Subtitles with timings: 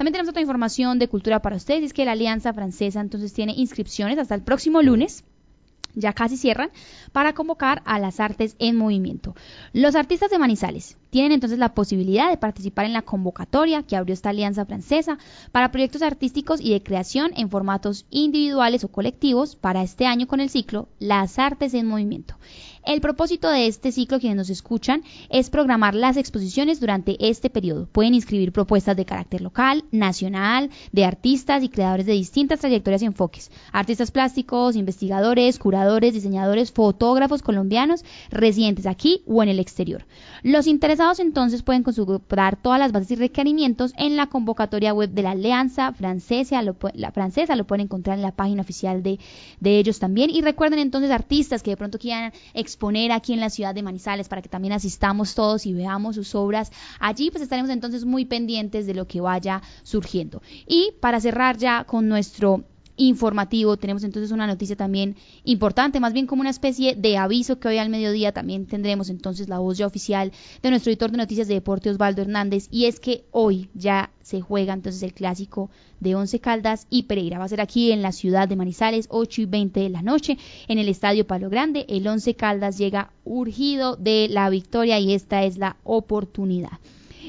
[0.00, 3.52] También tenemos otra información de cultura para ustedes, es que la Alianza Francesa entonces tiene
[3.52, 5.24] inscripciones hasta el próximo lunes
[5.94, 6.70] ya casi cierran,
[7.12, 9.34] para convocar a las artes en movimiento.
[9.74, 14.14] Los artistas de Manizales tienen entonces la posibilidad de participar en la convocatoria que abrió
[14.14, 15.18] esta alianza francesa
[15.52, 20.40] para proyectos artísticos y de creación en formatos individuales o colectivos para este año con
[20.40, 22.36] el ciclo Las Artes en Movimiento.
[22.82, 27.86] El propósito de este ciclo, quienes nos escuchan, es programar las exposiciones durante este periodo.
[27.86, 33.06] Pueden inscribir propuestas de carácter local, nacional, de artistas y creadores de distintas trayectorias y
[33.06, 33.50] enfoques.
[33.72, 40.06] Artistas plásticos, investigadores, curadores, diseñadores, fotógrafos colombianos residentes aquí o en el exterior.
[40.42, 40.66] Los
[41.00, 45.92] entonces pueden consultar todas las bases y requerimientos en la convocatoria web de la Alianza
[45.94, 46.60] Francesa.
[46.60, 49.18] Lo, la francesa lo pueden encontrar en la página oficial de,
[49.60, 50.28] de ellos también.
[50.28, 54.28] Y recuerden entonces artistas que de pronto quieran exponer aquí en la ciudad de Manizales
[54.28, 56.70] para que también asistamos todos y veamos sus obras.
[56.98, 60.42] Allí pues estaremos entonces muy pendientes de lo que vaya surgiendo.
[60.66, 62.64] Y para cerrar ya con nuestro
[63.00, 63.78] informativo.
[63.78, 67.78] Tenemos entonces una noticia también importante, más bien como una especie de aviso que hoy
[67.78, 71.54] al mediodía también tendremos entonces la voz ya oficial de nuestro editor de noticias de
[71.54, 76.38] deporte Osvaldo Hernández y es que hoy ya se juega entonces el clásico de Once
[76.40, 77.38] Caldas y Pereira.
[77.38, 80.36] Va a ser aquí en la ciudad de Manizales, 8 y 20 de la noche,
[80.68, 81.86] en el Estadio Palo Grande.
[81.88, 86.78] El Once Caldas llega urgido de la victoria y esta es la oportunidad.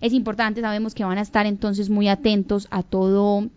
[0.00, 3.48] Es importante, sabemos que van a estar entonces muy atentos a todo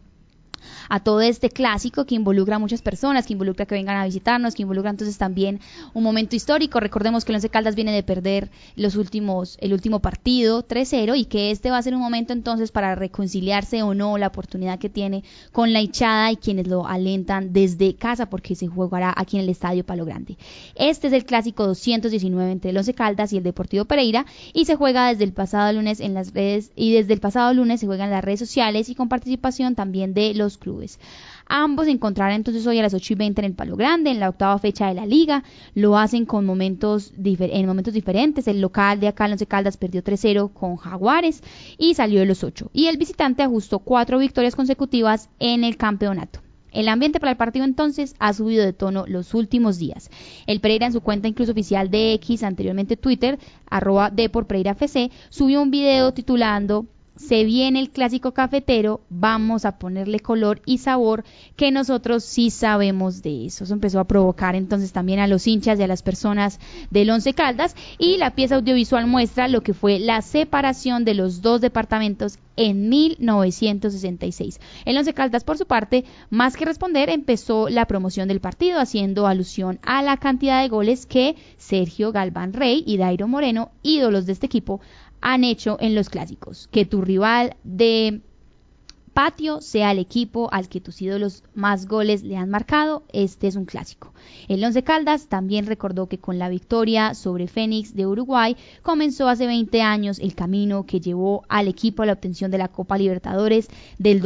[0.90, 4.56] a todo este clásico que involucra a muchas personas, que involucra que vengan a visitarnos,
[4.56, 5.60] que involucra entonces también
[5.94, 6.80] un momento histórico.
[6.80, 11.26] Recordemos que el Once Caldas viene de perder los últimos, el último partido 3-0 y
[11.26, 14.90] que este va a ser un momento entonces para reconciliarse o no la oportunidad que
[14.90, 19.44] tiene con la hinchada y quienes lo alentan desde casa porque se jugará aquí en
[19.44, 20.38] el Estadio Palo Grande.
[20.76, 24.76] Este es el clásico 219 entre el Once Caldas y el Deportivo Pereira y se
[24.76, 28.06] juega desde el pasado lunes en las redes y desde el pasado lunes se juega
[28.06, 31.00] en las redes sociales y con participación también de los clubes.
[31.48, 34.20] Ambos se encontrarán entonces hoy a las 8 y 20 en el Palo Grande, en
[34.20, 35.44] la octava fecha de la liga.
[35.76, 38.48] Lo hacen con momentos en momentos diferentes.
[38.48, 41.44] El local de acá, Once Caldas, perdió 3-0 con Jaguares
[41.78, 42.70] y salió de los 8.
[42.74, 46.40] Y el visitante ajustó cuatro victorias consecutivas en el campeonato.
[46.72, 50.10] El ambiente para el partido entonces ha subido de tono los últimos días.
[50.48, 54.72] El Pereira en su cuenta incluso oficial de X, anteriormente Twitter, arroba de por Pereira
[54.72, 56.86] FC, subió un video titulando
[57.22, 61.24] se viene el clásico cafetero, vamos a ponerle color y sabor
[61.56, 63.64] que nosotros sí sabemos de eso.
[63.64, 66.60] Eso empezó a provocar entonces también a los hinchas y a las personas
[66.90, 71.42] del Once Caldas y la pieza audiovisual muestra lo que fue la separación de los
[71.42, 74.60] dos departamentos en 1966.
[74.86, 79.28] El Once Caldas, por su parte, más que responder, empezó la promoción del partido haciendo
[79.28, 84.34] alusión a la cantidad de goles que Sergio Galván Rey y Dairo Moreno, ídolos de
[84.34, 84.82] este equipo,
[85.22, 86.68] han hecho en los clásicos.
[86.72, 88.22] Que tu rival de
[89.14, 93.56] patio sea el equipo al que tus ídolos más goles le han marcado, este es
[93.56, 94.14] un clásico.
[94.48, 99.48] El Once Caldas también recordó que con la victoria sobre Fénix de Uruguay comenzó hace
[99.48, 103.68] 20 años el camino que llevó al equipo a la obtención de la Copa Libertadores
[103.98, 104.22] del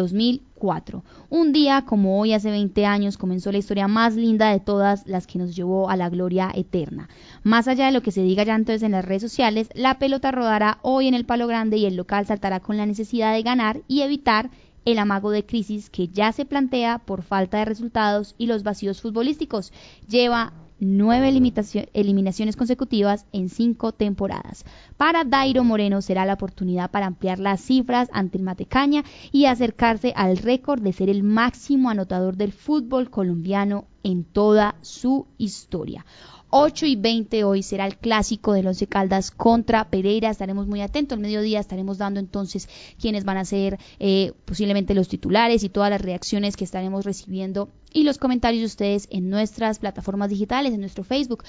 [0.55, 1.03] 2004.
[1.29, 5.27] Un día como hoy hace 20 años comenzó la historia más linda de todas las
[5.27, 7.09] que nos llevó a la gloria eterna.
[7.43, 10.31] Más allá de lo que se diga ya entonces en las redes sociales, la pelota
[10.31, 13.81] rodará hoy en el Palo Grande y el local saltará con la necesidad de ganar
[13.87, 14.49] y evitar
[14.85, 19.01] el amago de crisis que ya se plantea por falta de resultados y los vacíos
[19.01, 19.73] futbolísticos.
[20.07, 21.29] Lleva nueve
[21.93, 24.65] eliminaciones consecutivas en cinco temporadas.
[24.97, 30.13] Para Dairo Moreno será la oportunidad para ampliar las cifras ante el Matecaña y acercarse
[30.15, 36.05] al récord de ser el máximo anotador del fútbol colombiano en toda su historia.
[36.49, 40.29] 8 y 20 hoy será el clásico del Once Caldas contra Pereira.
[40.29, 41.15] Estaremos muy atentos.
[41.15, 42.69] Al mediodía estaremos dando entonces
[42.99, 47.69] quiénes van a ser eh, posiblemente los titulares y todas las reacciones que estaremos recibiendo
[47.95, 51.45] y los comentarios de ustedes en nuestras plataformas digitales, en nuestro Facebook.